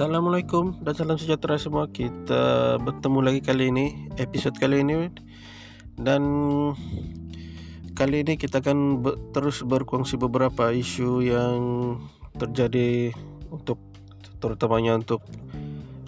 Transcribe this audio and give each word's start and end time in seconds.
Assalamualaikum 0.00 0.80
dan 0.80 0.96
salam 0.96 1.20
sejahtera 1.20 1.60
semua. 1.60 1.84
Kita 1.84 2.80
bertemu 2.80 3.20
lagi 3.20 3.44
kali 3.44 3.68
ini, 3.68 4.08
episod 4.16 4.56
kali 4.56 4.80
ini 4.80 5.12
dan 6.00 6.24
kali 7.92 8.24
ini 8.24 8.40
kita 8.40 8.64
akan 8.64 9.04
ber, 9.04 9.20
terus 9.36 9.60
berkongsi 9.60 10.16
beberapa 10.16 10.72
isu 10.72 11.20
yang 11.20 11.60
terjadi 12.32 13.12
untuk 13.52 13.76
terutamanya 14.40 14.96
untuk 14.96 15.20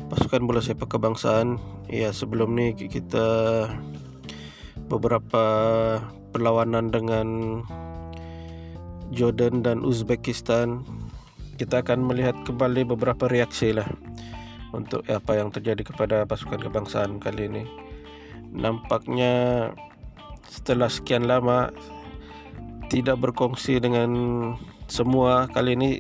pasukan 0.09 0.40
bola 0.48 0.64
sepak 0.64 0.96
kebangsaan. 0.96 1.61
Ya, 1.93 2.16
sebelum 2.16 2.56
ni 2.56 2.72
kita 2.72 3.68
beberapa 4.88 5.45
perlawanan 6.32 6.88
dengan 6.88 7.29
Jordan 9.12 9.61
dan 9.61 9.84
Uzbekistan 9.84 10.81
kita 11.56 11.84
akan 11.84 12.04
melihat 12.06 12.36
kembali 12.44 12.88
beberapa 12.88 13.29
reaksi 13.29 13.76
lah 13.76 13.88
untuk 14.72 15.04
apa 15.08 15.36
yang 15.36 15.52
terjadi 15.52 15.84
kepada 15.84 16.16
pasukan 16.25 16.61
kebangsaan 16.61 17.20
kali 17.20 17.48
ini. 17.48 17.64
Nampaknya 18.52 19.68
setelah 20.48 20.88
sekian 20.88 21.28
lama 21.28 21.72
tidak 22.92 23.20
berkongsi 23.20 23.80
dengan 23.80 24.11
semua 24.88 25.48
kali 25.48 25.72
ini 25.72 25.90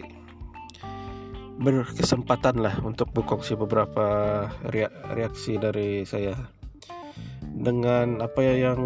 berkesempatan 1.62 2.60
lah 2.60 2.76
untuk 2.84 3.08
berkongsi 3.12 3.56
beberapa 3.56 4.48
reaksi 5.12 5.56
dari 5.56 6.04
saya 6.04 6.36
dengan 7.52 8.24
apa 8.24 8.40
yang 8.42 8.80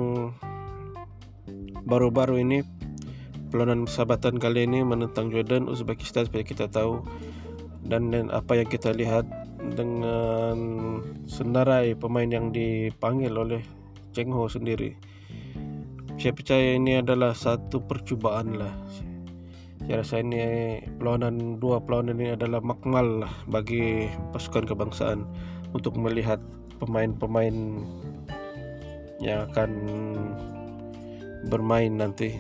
baru-baru 1.86 2.42
ini 2.42 2.58
perlawanan 3.48 3.86
persahabatan 3.86 4.42
kali 4.42 4.66
ini 4.66 4.82
menentang 4.82 5.30
Jordan 5.30 5.70
Uzbekistan 5.70 6.26
supaya 6.26 6.42
kita 6.42 6.66
tahu 6.66 7.02
dan, 7.86 8.10
dan 8.10 8.28
apa 8.34 8.58
yang 8.58 8.68
kita 8.68 8.90
lihat 8.90 9.26
dengan 9.74 10.56
senarai 11.26 11.94
pemain 11.94 12.26
yang 12.26 12.50
dipanggil 12.50 13.32
oleh 13.34 13.62
Cheng 14.14 14.30
Ho 14.34 14.46
sendiri. 14.50 14.94
Saya 16.16 16.32
percaya 16.32 16.80
ini 16.80 16.98
adalah 16.98 17.36
satu 17.36 17.84
percubaan 17.84 18.56
lah. 18.56 18.72
Saya 19.84 20.02
rasa 20.02 20.24
ini 20.24 20.80
perlawanan 20.98 21.60
dua 21.62 21.78
perlawanan 21.78 22.18
ini 22.18 22.34
adalah 22.34 22.58
makmal 22.64 23.22
lah 23.22 23.34
bagi 23.46 24.10
pasukan 24.34 24.66
kebangsaan 24.66 25.22
untuk 25.76 25.94
melihat 25.94 26.40
pemain-pemain 26.80 27.84
yang 29.20 29.46
akan 29.52 29.70
bermain 31.46 31.92
nanti 31.94 32.34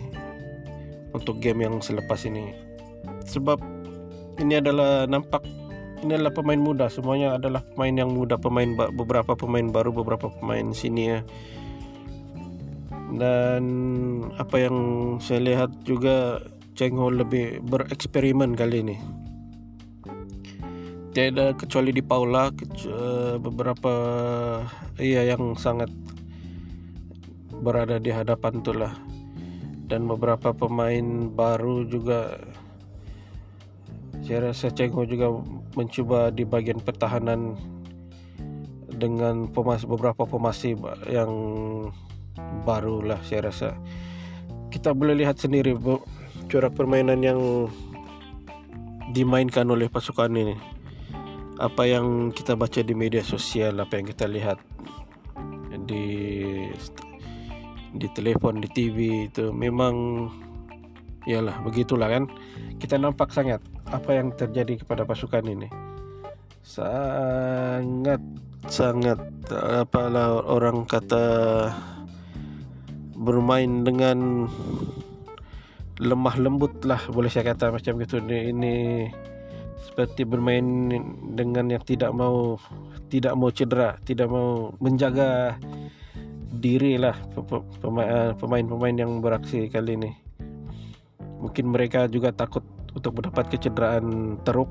untuk 1.12 1.38
game 1.38 1.62
yang 1.62 1.78
selepas 1.78 2.24
ini. 2.24 2.56
Sebab 3.28 3.62
ini 4.42 4.58
adalah 4.58 5.06
nampak 5.06 5.44
ini 6.02 6.16
adalah 6.16 6.34
pemain 6.34 6.58
muda. 6.58 6.86
Semuanya 6.90 7.38
adalah 7.38 7.62
pemain 7.74 7.94
yang 7.94 8.10
muda 8.14 8.40
pemain 8.40 8.74
beberapa 8.74 9.36
pemain 9.36 9.68
baru 9.70 9.90
beberapa 9.94 10.32
pemain 10.40 10.72
sini 10.74 11.02
ya 11.14 11.20
dan 13.14 13.64
apa 14.36 14.66
yang 14.66 14.76
saya 15.22 15.40
lihat 15.54 15.70
juga 15.86 16.42
Cheng 16.74 16.98
Ho 16.98 17.08
lebih 17.08 17.64
bereksperimen 17.64 18.52
kali 18.58 18.82
ini. 18.84 18.96
Tiada 21.16 21.56
kecuali 21.56 21.96
di 21.96 22.04
Paula 22.04 22.52
beberapa 23.40 23.94
iya 25.00 25.24
yang 25.24 25.56
sangat 25.56 25.88
berada 27.64 27.96
di 27.96 28.12
hadapan 28.12 28.60
itulah 28.60 28.92
dan 29.86 30.06
beberapa 30.10 30.50
pemain 30.50 31.30
baru 31.30 31.86
juga 31.86 32.38
saya 34.26 34.50
rasa 34.50 34.74
Cengho 34.74 35.06
juga 35.06 35.30
mencuba 35.78 36.34
di 36.34 36.42
bagian 36.42 36.82
pertahanan 36.82 37.54
dengan 38.96 39.46
pemas 39.52 39.86
beberapa 39.86 40.26
pemasi 40.26 40.74
yang 41.06 41.30
baru 42.66 43.06
lah 43.06 43.20
saya 43.22 43.52
rasa. 43.52 43.78
Kita 44.72 44.96
boleh 44.96 45.22
lihat 45.22 45.38
sendiri 45.38 45.76
corak 46.50 46.74
permainan 46.74 47.22
yang 47.22 47.40
dimainkan 49.14 49.68
oleh 49.70 49.86
pasukan 49.86 50.32
ini. 50.32 50.56
Apa 51.62 51.88
yang 51.88 52.34
kita 52.34 52.58
baca 52.58 52.82
di 52.82 52.92
media 52.92 53.22
sosial 53.22 53.80
apa 53.80 53.96
yang 53.96 54.10
kita 54.10 54.26
lihat 54.28 54.58
di 55.86 56.04
di 57.94 58.08
telepon 58.16 58.58
di 58.58 58.68
TV 58.72 59.28
itu 59.30 59.54
memang 59.54 60.26
iyalah 61.26 61.60
begitulah 61.62 62.08
kan. 62.10 62.24
Kita 62.82 62.96
nampak 62.98 63.30
sangat 63.30 63.62
apa 63.90 64.16
yang 64.16 64.34
terjadi 64.34 64.82
kepada 64.82 65.06
pasukan 65.06 65.46
ini. 65.46 65.68
Sangat 66.66 68.18
sangat 68.66 69.20
apalah 69.52 70.42
orang 70.42 70.82
kata 70.88 71.26
bermain 73.14 73.86
dengan 73.86 74.50
lemah 75.96 76.36
lembut 76.36 76.84
lah 76.84 77.00
boleh 77.08 77.30
saya 77.30 77.54
kata 77.54 77.70
macam 77.70 78.02
gitu. 78.02 78.18
Ini, 78.18 78.38
ini 78.50 78.74
seperti 79.86 80.26
bermain 80.26 80.92
dengan 81.38 81.70
yang 81.70 81.80
tidak 81.86 82.10
mau 82.10 82.58
tidak 83.06 83.38
mau 83.38 83.48
cedera 83.54 83.96
tidak 84.02 84.26
mau 84.26 84.74
menjaga 84.82 85.54
diri 86.66 86.98
lah 86.98 87.14
eh, 87.14 88.32
pemain-pemain 88.34 88.96
yang 88.98 89.22
beraksi 89.22 89.70
kali 89.70 89.94
ini. 89.94 90.10
Mungkin 91.38 91.70
mereka 91.70 92.10
juga 92.10 92.34
takut 92.34 92.66
untuk 92.90 93.22
mendapat 93.22 93.54
kecederaan 93.54 94.40
teruk 94.42 94.66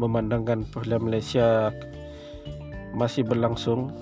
memandangkan 0.00 0.64
Piala 0.72 0.96
Malaysia 0.96 1.68
masih 2.96 3.28
berlangsung. 3.28 3.92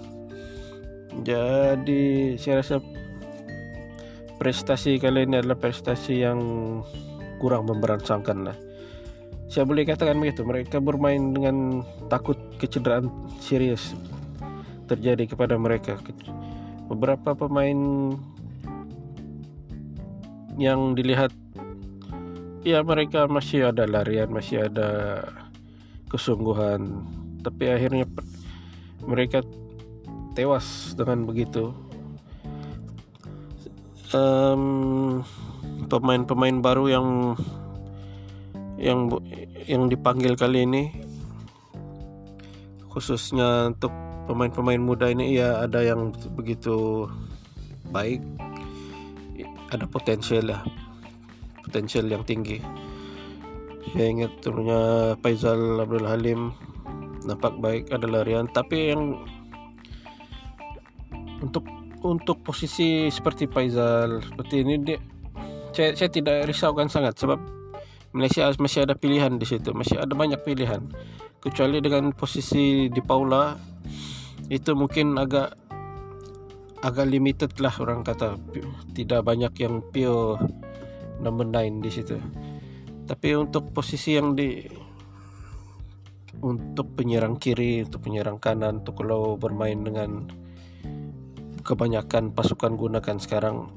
Jadi 1.26 2.36
saya 2.38 2.62
rasa 2.62 2.76
prestasi 4.38 5.02
kali 5.02 5.26
ini 5.26 5.42
adalah 5.42 5.58
prestasi 5.58 6.22
yang 6.22 6.38
kurang 7.42 7.66
memberangsangkan 7.66 8.38
lah. 8.46 8.56
Saya 9.52 9.68
boleh 9.68 9.84
katakan 9.84 10.16
begitu. 10.16 10.48
Mereka 10.48 10.80
bermain 10.80 11.36
dengan 11.36 11.84
takut 12.08 12.38
kecederaan 12.56 13.12
serius 13.36 13.92
terjadi 14.92 15.24
kepada 15.24 15.56
mereka. 15.56 15.96
Beberapa 16.92 17.32
pemain 17.32 18.12
yang 20.60 20.92
dilihat 20.92 21.32
ya 22.62 22.84
mereka 22.84 23.24
masih 23.26 23.72
ada 23.72 23.88
larian, 23.88 24.28
masih 24.28 24.68
ada 24.68 25.22
kesungguhan, 26.12 27.08
tapi 27.40 27.72
akhirnya 27.72 28.04
mereka 29.02 29.40
tewas 30.36 30.92
dengan 30.92 31.24
begitu. 31.24 31.72
Um, 34.12 35.24
pemain-pemain 35.88 36.60
baru 36.60 36.84
yang 36.92 37.08
yang 38.76 39.08
yang 39.64 39.88
dipanggil 39.88 40.36
kali 40.36 40.68
ini 40.68 40.92
khususnya 42.92 43.72
untuk 43.72 43.94
pemain-pemain 44.26 44.80
muda 44.80 45.10
ini 45.10 45.38
ya 45.38 45.62
ada 45.64 45.82
yang 45.82 46.14
begitu 46.34 47.06
baik 47.90 48.22
ada 49.72 49.88
potensial 49.88 50.52
lah. 50.52 50.60
Potensial 51.64 52.04
yang 52.06 52.22
tinggi. 52.28 52.60
Saya 53.92 54.06
ingat 54.12 54.32
turunnya 54.44 55.14
Faisal 55.24 55.80
Abdul 55.80 56.06
Halim 56.06 56.52
nampak 57.24 57.56
baik 57.58 57.88
ada 57.88 58.04
larian. 58.06 58.46
Tapi 58.52 58.92
yang 58.92 59.24
untuk 61.40 61.64
untuk 62.04 62.44
posisi 62.44 63.08
seperti 63.08 63.48
Faisal 63.48 64.20
seperti 64.22 64.62
ini 64.62 64.74
dia 64.78 64.98
saya, 65.72 65.96
saya 65.96 66.12
tidak 66.12 66.44
risaukan 66.44 66.92
sangat 66.92 67.16
sebab 67.16 67.40
Malaysia 68.12 68.52
masih 68.60 68.84
ada 68.84 68.92
pilihan 68.92 69.40
di 69.40 69.48
situ. 69.48 69.72
Masih 69.72 69.96
ada 69.96 70.12
banyak 70.12 70.44
pilihan. 70.44 70.84
Kecuali 71.42 71.80
dengan 71.80 72.12
posisi 72.12 72.86
di 72.92 73.00
Paula 73.02 73.56
itu 74.52 74.76
mungkin 74.76 75.16
agak 75.16 75.56
agak 76.84 77.08
limited 77.08 77.56
lah 77.56 77.72
orang 77.80 78.04
kata. 78.04 78.36
Tidak 78.92 79.24
banyak 79.24 79.56
yang 79.56 79.80
pure 79.88 80.36
number 81.24 81.48
9 81.48 81.80
di 81.80 81.88
situ. 81.88 82.20
Tapi 83.08 83.28
untuk 83.32 83.72
posisi 83.72 84.20
yang 84.20 84.36
di 84.36 84.60
untuk 86.42 86.98
penyerang 86.98 87.38
kiri 87.38 87.86
untuk 87.86 88.04
penyerang 88.04 88.36
kanan 88.42 88.82
untuk 88.82 89.00
kalau 89.00 89.38
bermain 89.38 89.78
dengan 89.78 90.26
kebanyakan 91.62 92.34
pasukan 92.34 92.74
gunakan 92.74 93.16
sekarang 93.22 93.70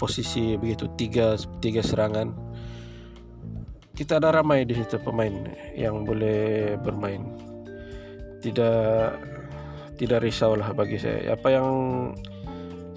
posisi 0.00 0.56
begitu 0.56 0.88
tiga 0.96 1.36
tiga 1.60 1.84
serangan 1.84 2.32
kita 3.94 4.16
ada 4.16 4.40
ramai 4.40 4.64
di 4.66 4.74
situ 4.74 4.98
pemain 4.98 5.30
yang 5.78 6.02
boleh 6.02 6.74
bermain. 6.82 7.22
Tidak 8.42 9.43
tidak 9.94 10.22
risau 10.26 10.58
lah 10.58 10.74
bagi 10.74 10.98
saya. 10.98 11.34
Apa 11.34 11.48
yang 11.54 11.68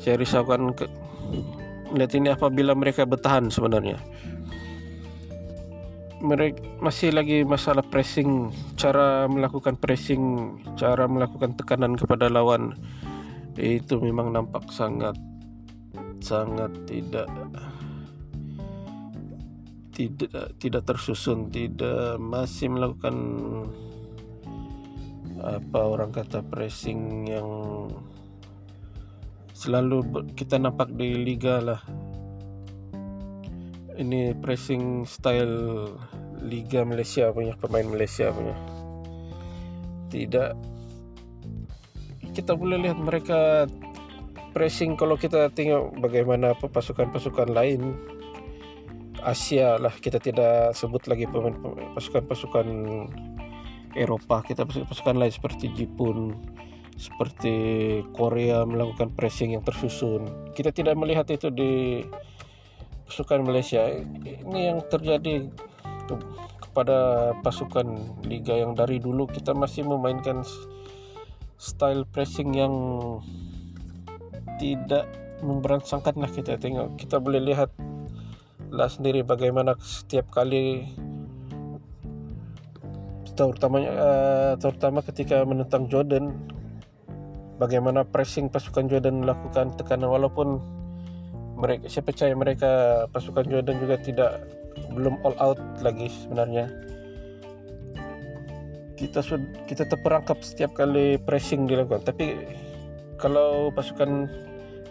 saya 0.01 0.17
risaukan 0.17 0.73
ke, 0.73 0.85
lihat 1.93 2.11
ini 2.13 2.33
apabila 2.33 2.73
mereka 2.73 3.05
bertahan 3.05 3.49
sebenarnya. 3.49 3.97
Mereka 6.17 6.81
masih 6.81 7.13
lagi 7.13 7.45
masalah 7.45 7.85
pressing 7.85 8.49
cara 8.73 9.29
melakukan 9.29 9.77
pressing 9.77 10.57
cara 10.73 11.05
melakukan 11.05 11.53
tekanan 11.53 11.93
kepada 11.93 12.25
lawan. 12.25 12.73
Itu 13.53 14.01
memang 14.01 14.33
nampak 14.33 14.69
sangat 14.73 15.13
sangat 16.17 16.73
tidak 16.89 17.29
tidak 19.93 20.53
tidak 20.61 20.83
tersusun 20.85 21.49
tidak 21.49 22.21
masih 22.21 22.69
melakukan 22.69 23.15
apa 25.37 25.79
orang 25.85 26.09
kata 26.09 26.41
pressing 26.41 27.29
yang 27.29 27.49
selalu 29.57 30.29
kita 30.37 30.61
nampak 30.61 30.93
di 30.93 31.17
liga 31.17 31.61
lah. 31.61 31.81
Ini 33.97 34.37
pressing 34.37 35.09
style 35.09 35.89
liga 36.45 36.85
Malaysia 36.85 37.33
punya 37.33 37.57
pemain 37.57 37.85
Malaysia 37.89 38.29
punya. 38.29 38.53
Tidak. 40.13 40.51
Kita 42.37 42.53
boleh 42.53 42.77
lihat 42.85 43.01
mereka 43.01 43.65
pressing 44.53 44.93
kalau 44.93 45.17
kita 45.17 45.49
tengok 45.53 45.97
bagaimana 45.97 46.53
pasukan-pasukan 46.53 47.49
lain. 47.53 47.97
Asia 49.17 49.81
lah 49.81 49.91
kita 49.97 50.21
tidak 50.21 50.77
sebut 50.77 51.03
lagi 51.09 51.25
pemain 51.25 51.57
pasukan-pasukan 51.97 52.67
Eropa 53.95 54.43
kita 54.43 54.67
pasukan 54.67 55.15
lain 55.15 55.31
seperti 55.31 55.71
Jepun 55.71 56.35
seperti 56.97 57.55
Korea 58.11 58.65
melakukan 58.65 59.13
pressing 59.13 59.53
yang 59.53 59.61
tersusun. 59.61 60.51
Kita 60.57 60.73
tidak 60.73 60.97
melihat 60.97 61.29
itu 61.29 61.53
di 61.53 62.01
pasukan 63.05 63.45
Malaysia. 63.45 63.85
Ini 64.25 64.73
yang 64.73 64.81
terjadi 64.89 65.45
kepada 66.57 67.31
pasukan 67.45 68.17
liga 68.25 68.57
yang 68.57 68.73
dari 68.73 68.97
dulu. 68.97 69.29
Kita 69.29 69.53
masih 69.53 69.85
memainkan 69.85 70.41
style 71.61 72.03
pressing 72.09 72.57
yang 72.57 72.73
tidak 74.57 75.05
memberangsangkan 75.45 76.17
lah 76.17 76.33
kita. 76.33 76.57
Tengok 76.57 76.97
kita 76.97 77.21
boleh 77.21 77.53
lihat 77.53 77.69
lah 78.73 78.89
sendiri 78.89 79.21
bagaimana 79.21 79.77
setiap 79.79 80.33
kali 80.33 80.89
terutamanya 83.37 83.91
uh, 83.93 84.53
terutama 84.57 85.05
ketika 85.05 85.45
menentang 85.45 85.85
Jordan. 85.85 86.33
Bagaimana 87.57 88.05
pressing 88.05 88.53
pasukan 88.53 88.85
Jordan 88.85 89.25
melakukan 89.25 89.73
tekanan 89.77 90.13
walaupun 90.13 90.61
mereka 91.57 91.89
saya 91.89 92.05
percaya 92.05 92.33
mereka 92.37 92.69
pasukan 93.09 93.49
Jordan 93.49 93.81
juga 93.81 93.97
tidak 93.97 94.31
belum 94.93 95.17
all 95.25 95.33
out 95.41 95.57
lagi 95.81 96.09
sebenarnya. 96.09 96.69
Kita 98.93 99.25
kita 99.65 99.89
terperangkap 99.89 100.37
setiap 100.41 100.77
kali 100.77 101.17
pressing 101.21 101.65
dilakukan. 101.65 102.05
Tapi 102.05 102.33
kalau 103.17 103.73
pasukan 103.73 104.29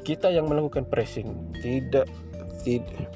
kita 0.03 0.31
yang 0.35 0.51
melakukan 0.51 0.87
pressing 0.91 1.55
tidak 1.63 2.11
tidak 2.67 3.11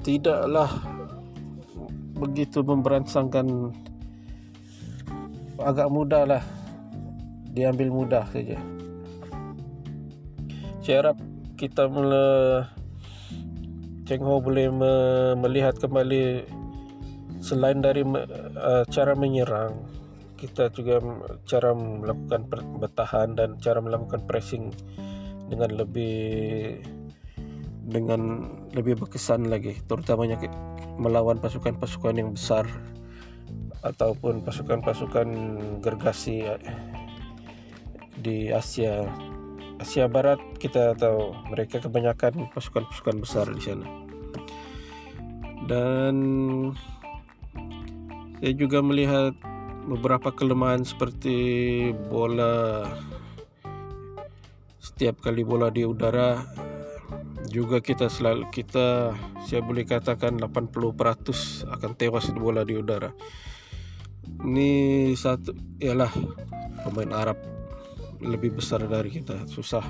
tidaklah 0.00 0.72
begitu 2.18 2.66
memberansangkan 2.66 3.72
agak 5.62 5.88
mudah 5.88 6.26
lah. 6.26 6.44
Diambil 7.54 7.90
mudah 7.90 8.26
saja. 8.30 8.58
Saya 10.82 10.96
harap 11.02 11.18
kita 11.58 11.86
mula 11.90 12.26
Cheng 14.06 14.24
Ho 14.24 14.40
boleh 14.40 14.70
me, 14.72 14.92
melihat 15.36 15.76
kembali 15.78 16.46
selain 17.38 17.78
dari 17.84 18.02
uh, 18.02 18.84
cara 18.88 19.12
menyerang 19.14 19.98
kita 20.38 20.70
juga 20.70 21.02
cara 21.50 21.74
melakukan 21.74 22.46
bertahan 22.78 23.34
dan 23.34 23.58
cara 23.58 23.82
melakukan 23.82 24.22
pressing 24.30 24.70
dengan 25.50 25.74
lebih 25.74 26.78
dengan 27.88 28.44
lebih 28.76 29.00
berkesan 29.00 29.48
lagi 29.48 29.80
terutamanya 29.88 30.36
melawan 31.00 31.40
pasukan-pasukan 31.40 32.20
yang 32.20 32.30
besar 32.36 32.68
ataupun 33.80 34.44
pasukan-pasukan 34.44 35.28
gergasi 35.80 36.44
eh, 36.44 36.60
di 38.20 38.52
Asia 38.52 39.08
Asia 39.78 40.10
Barat 40.10 40.42
kita 40.58 40.98
tahu 40.98 41.32
mereka 41.48 41.78
kebanyakan 41.78 42.50
pasukan-pasukan 42.50 43.16
besar 43.22 43.46
di 43.54 43.62
sana. 43.62 43.86
Dan 45.70 46.16
saya 48.42 48.52
juga 48.58 48.82
melihat 48.82 49.38
beberapa 49.86 50.34
kelemahan 50.34 50.82
seperti 50.82 51.36
bola 52.10 52.84
setiap 54.82 55.22
kali 55.22 55.46
bola 55.46 55.70
di 55.70 55.86
udara 55.86 56.42
juga 57.48 57.80
kita 57.80 58.12
selalu 58.12 58.48
kita 58.52 59.16
saya 59.44 59.60
boleh 59.64 59.88
katakan 59.88 60.36
80% 60.36 61.66
akan 61.66 61.90
tewas 61.96 62.28
di 62.30 62.38
bola 62.38 62.62
di 62.62 62.76
udara. 62.76 63.10
Ini 64.44 64.70
satu 65.16 65.56
ialah 65.80 66.12
pemain 66.84 67.10
Arab 67.16 67.40
lebih 68.20 68.58
besar 68.58 68.84
dari 68.86 69.10
kita. 69.10 69.48
Susah 69.48 69.82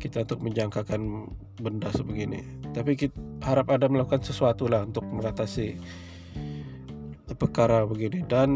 kita 0.00 0.24
untuk 0.24 0.44
menjangkakan 0.44 1.30
benda 1.60 1.88
sebegini. 1.92 2.42
Tapi 2.72 2.96
kita 2.96 3.16
harap 3.44 3.72
ada 3.72 3.86
melakukan 3.88 4.22
sesuatu 4.24 4.66
lah 4.66 4.84
untuk 4.84 5.04
mengatasi 5.06 5.76
perkara 7.36 7.84
begini. 7.84 8.24
Dan 8.24 8.50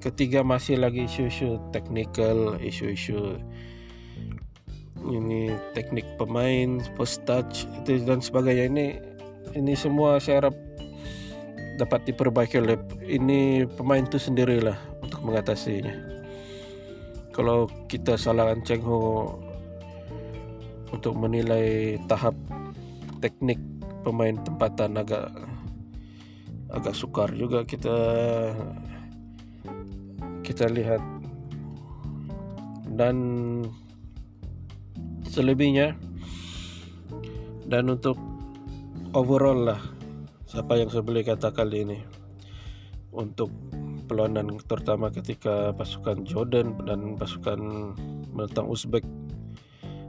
ketiga 0.00 0.40
masih 0.40 0.80
lagi 0.80 1.04
isu-isu 1.04 1.60
technical 1.70 2.56
isu-isu 2.60 3.36
ini 5.08 5.48
teknik 5.72 6.04
pemain 6.20 6.84
post 6.98 7.24
touch 7.24 7.64
itu 7.80 8.04
dan 8.04 8.20
sebagainya. 8.20 8.68
Ini 8.68 8.86
ini 9.56 9.72
semua 9.72 10.20
saya 10.20 10.44
harap 10.46 10.56
dapat 11.80 12.04
diperbaiki 12.04 12.60
oleh 12.60 12.76
ini 13.08 13.64
pemain 13.64 14.04
itu 14.04 14.20
sendirilah 14.20 14.76
untuk 15.00 15.20
mengatasinya. 15.24 15.96
Kalau 17.32 17.64
kita 17.88 18.20
salahkan 18.20 18.60
Cheng 18.68 18.84
Ho 18.84 19.32
untuk 20.92 21.16
menilai 21.16 21.96
tahap 22.04 22.36
teknik 23.24 23.56
pemain 24.04 24.36
tempatan 24.44 25.00
agak 25.00 25.32
agak 26.70 26.94
sukar 26.94 27.32
juga 27.32 27.64
kita 27.64 27.96
kita 30.44 30.66
lihat. 30.68 31.00
Dan 32.90 33.16
selebihnya. 35.30 35.94
Dan 37.70 37.86
untuk 37.86 38.18
overall 39.14 39.70
lah 39.70 39.80
siapa 40.50 40.74
yang 40.74 40.90
saya 40.90 41.06
boleh 41.06 41.22
kata 41.22 41.54
kali 41.54 41.86
ini. 41.86 41.98
Untuk 43.14 43.50
perlawanan 44.10 44.58
terutama 44.66 45.14
ketika 45.14 45.70
pasukan 45.74 46.26
Jordan 46.26 46.74
dan 46.82 47.14
pasukan 47.14 47.94
menentang 48.34 48.66
Uzbek 48.66 49.06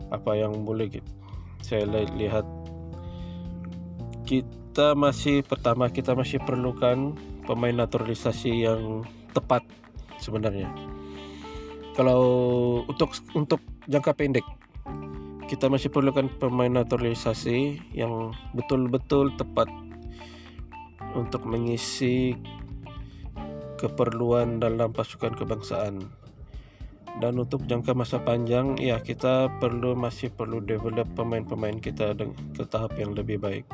apa 0.10 0.34
yang 0.34 0.66
boleh 0.66 0.90
saya 1.62 1.86
lihat? 2.18 2.46
Kita 4.26 4.98
masih 4.98 5.46
pertama 5.46 5.94
kita 5.94 6.18
masih 6.18 6.42
perlukan 6.42 7.14
pemain 7.46 7.78
naturalisasi 7.78 8.66
yang 8.66 9.06
tepat 9.38 9.62
sebenarnya. 10.18 10.70
Kalau 11.94 12.24
untuk 12.88 13.14
untuk 13.38 13.62
jangka 13.86 14.14
pendek 14.18 14.46
kita 15.52 15.68
masih 15.68 15.92
perlukan 15.92 16.32
pemain 16.40 16.72
naturalisasi 16.72 17.92
yang 17.92 18.32
betul-betul 18.56 19.36
tepat 19.36 19.68
untuk 21.12 21.44
mengisi 21.44 22.40
keperluan 23.76 24.64
dalam 24.64 24.96
pasukan 24.96 25.36
kebangsaan. 25.36 26.08
Dan 27.20 27.36
untuk 27.36 27.68
jangka 27.68 27.92
masa 27.92 28.24
panjang, 28.24 28.80
ya 28.80 29.04
kita 29.04 29.52
perlu 29.60 29.92
masih 29.92 30.32
perlu 30.32 30.64
develop 30.64 31.12
pemain-pemain 31.20 31.76
kita 31.84 32.16
ke 32.56 32.64
tahap 32.72 32.96
yang 32.96 33.12
lebih 33.12 33.36
baik 33.44 33.68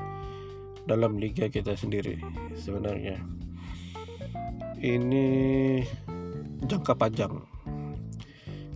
dalam 0.90 1.22
liga 1.22 1.46
kita 1.46 1.78
sendiri 1.78 2.18
sebenarnya. 2.58 3.22
Ini 4.82 5.28
jangka 6.66 6.98
panjang. 6.98 7.38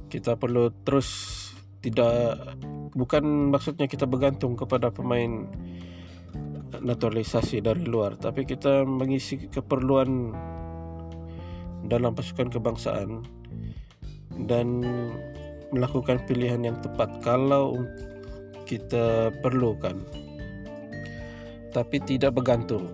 Kita 0.05 0.37
perlu 0.37 0.69
terus 0.85 1.09
tidak 1.81 2.37
bukan 2.95 3.51
maksudnya 3.51 3.87
kita 3.87 4.03
bergantung 4.03 4.59
kepada 4.59 4.91
pemain 4.91 5.47
naturalisasi 6.81 7.59
dari 7.59 7.83
luar, 7.83 8.15
tapi 8.15 8.47
kita 8.47 8.87
mengisi 8.87 9.47
keperluan 9.51 10.31
dalam 11.85 12.15
pasukan 12.15 12.47
kebangsaan 12.47 13.27
dan 14.47 14.81
melakukan 15.71 16.23
pilihan 16.25 16.63
yang 16.63 16.77
tepat 16.79 17.11
kalau 17.23 17.83
kita 18.63 19.35
perlukan. 19.43 19.99
Tapi 21.71 22.03
tidak 22.03 22.35
bergantung 22.35 22.87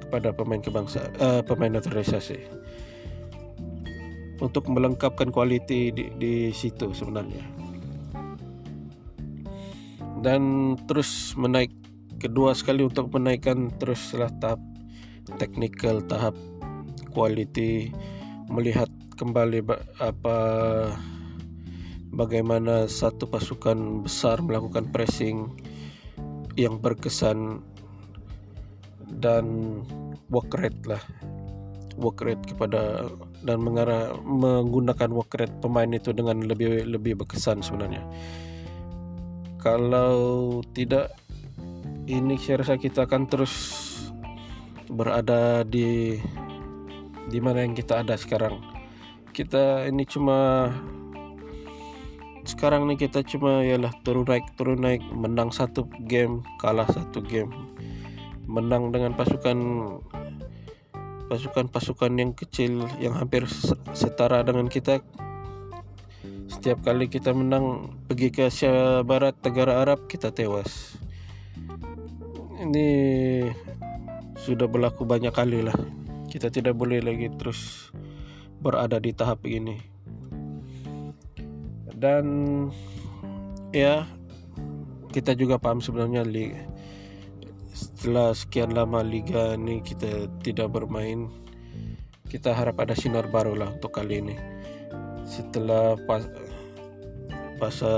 kepada 0.00 0.32
pemain 0.32 0.60
kebangsa 0.60 1.08
uh, 1.20 1.44
pemain 1.44 1.76
naturalisasi. 1.76 2.40
Untuk 4.40 4.72
melengkapkan 4.72 5.28
kualiti 5.28 5.92
di, 5.92 6.08
di 6.16 6.34
situ 6.48 6.96
sebenarnya 6.96 7.59
dan 10.20 10.76
terus 10.84 11.32
menaik 11.36 11.72
kedua 12.20 12.52
sekali 12.52 12.84
untuk 12.84 13.08
menaikkan 13.08 13.72
terus 13.80 14.12
setelah 14.12 14.32
tahap 14.36 14.60
technical 15.40 16.04
tahap 16.04 16.36
quality 17.16 17.88
melihat 18.52 18.88
kembali 19.16 19.64
apa 20.00 20.36
bagaimana 22.12 22.84
satu 22.90 23.24
pasukan 23.24 24.04
besar 24.04 24.44
melakukan 24.44 24.88
pressing 24.92 25.48
yang 26.58 26.76
berkesan 26.82 27.64
dan 29.22 29.46
work 30.28 30.52
rate 30.58 30.82
lah. 30.86 31.02
Work 32.00 32.24
rate 32.24 32.44
kepada 32.48 33.12
dan 33.44 33.60
mengarah 33.60 34.16
menggunakan 34.24 35.10
work 35.12 35.36
rate 35.36 35.52
pemain 35.60 35.88
itu 35.92 36.12
dengan 36.16 36.44
lebih 36.44 36.88
lebih 36.88 37.20
berkesan 37.20 37.60
sebenarnya 37.60 38.04
kalau 39.60 40.60
tidak 40.72 41.12
ini 42.08 42.40
saya 42.40 42.64
rasa 42.64 42.80
kita 42.80 43.04
akan 43.04 43.28
terus 43.28 43.54
berada 44.90 45.62
di 45.62 46.18
di 47.30 47.38
mana 47.38 47.62
yang 47.62 47.76
kita 47.76 48.02
ada 48.02 48.16
sekarang. 48.18 48.58
Kita 49.30 49.86
ini 49.86 50.02
cuma 50.08 50.72
sekarang 52.42 52.90
nih 52.90 53.06
kita 53.06 53.22
cuma 53.22 53.62
yalah 53.62 53.94
turun 54.02 54.26
naik 54.26 54.48
turun 54.58 54.82
naik 54.82 55.04
menang 55.14 55.54
satu 55.54 55.86
game 56.08 56.42
kalah 56.58 56.88
satu 56.90 57.22
game. 57.22 57.52
Menang 58.50 58.90
dengan 58.90 59.14
pasukan 59.14 59.58
pasukan-pasukan 61.30 62.10
yang 62.18 62.34
kecil 62.34 62.90
yang 62.98 63.14
hampir 63.14 63.46
setara 63.94 64.42
dengan 64.42 64.66
kita 64.66 64.98
setiap 66.50 66.82
kali 66.82 67.06
kita 67.06 67.30
menang 67.30 67.94
pergi 68.10 68.34
ke 68.34 68.50
Asia 68.50 69.06
Barat 69.06 69.38
negara 69.46 69.86
Arab 69.86 70.10
kita 70.10 70.34
tewas. 70.34 70.98
Ini 72.58 72.88
sudah 74.34 74.66
berlaku 74.66 75.06
banyak 75.06 75.30
kali 75.30 75.62
lah. 75.62 75.78
Kita 76.26 76.50
tidak 76.50 76.74
boleh 76.74 76.98
lagi 76.98 77.30
terus 77.38 77.94
berada 78.58 78.98
di 78.98 79.14
tahap 79.14 79.46
ini. 79.46 79.78
Dan 81.94 82.26
ya 83.70 84.04
kita 85.14 85.38
juga 85.38 85.62
paham 85.62 85.78
sebenarnya 85.78 86.26
liga 86.26 86.66
setelah 87.70 88.32
sekian 88.32 88.72
lama 88.72 89.00
liga 89.04 89.54
ini 89.54 89.84
kita 89.84 90.26
tidak 90.40 90.72
bermain 90.72 91.28
kita 92.28 92.52
harap 92.52 92.80
ada 92.80 92.96
sinar 92.96 93.28
baru 93.28 93.56
lah 93.56 93.76
untuk 93.76 93.92
kali 93.92 94.24
ini 94.24 94.49
setelah 95.30 95.94
pas 96.10 96.26
masa 97.62 97.94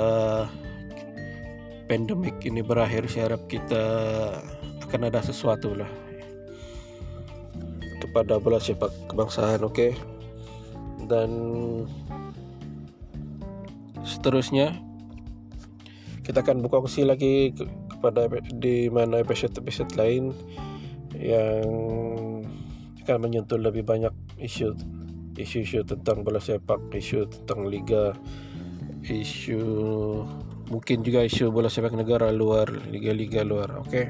pandemik 1.88 2.36
ini 2.44 2.60
berakhir 2.60 3.08
saya 3.08 3.32
harap 3.32 3.48
kita 3.48 3.84
akan 4.84 5.08
ada 5.08 5.24
sesuatu 5.24 5.72
lah 5.72 5.88
kepada 8.04 8.36
bola 8.36 8.60
sepak 8.60 8.92
kebangsaan 9.08 9.64
oke 9.64 9.72
okay? 9.72 9.92
dan 11.08 11.30
seterusnya 14.04 14.76
kita 16.20 16.44
akan 16.44 16.68
opsi 16.68 17.08
lagi 17.08 17.56
ke, 17.56 17.64
kepada 17.96 18.28
di 18.60 18.92
mana 18.92 19.24
episode-episode 19.24 19.96
lain 19.96 20.36
yang 21.16 21.66
akan 23.02 23.18
menyentuh 23.24 23.58
lebih 23.58 23.82
banyak 23.88 24.12
isu 24.38 24.76
isu-isu 25.42 25.82
tentang 25.82 26.22
bola 26.22 26.38
sepak, 26.38 26.78
isu 26.94 27.26
tentang 27.28 27.66
liga, 27.66 28.14
isu 29.04 29.61
mungkin 30.70 31.04
juga 31.04 31.26
isu 31.26 31.50
bola 31.52 31.68
sepak 31.68 31.92
negara 31.92 32.30
luar, 32.30 32.70
liga-liga 32.88 33.44
luar. 33.44 33.82
Oke. 33.82 33.90
Okay? 33.90 34.06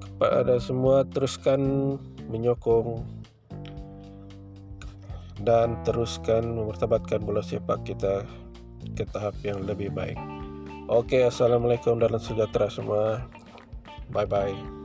Kepada 0.00 0.60
semua 0.60 1.04
teruskan 1.08 1.60
menyokong 2.28 3.04
dan 5.40 5.80
teruskan 5.82 6.44
memertabatkan 6.52 7.24
bola 7.24 7.40
sepak 7.40 7.84
kita 7.88 8.28
ke 8.96 9.04
tahap 9.08 9.36
yang 9.44 9.64
lebih 9.64 9.92
baik. 9.92 10.16
Oke, 10.90 11.22
assalamualaikum 11.24 12.02
dan 12.02 12.18
sejahtera 12.18 12.66
semua. 12.66 13.24
Bye 14.10 14.26
bye. 14.26 14.79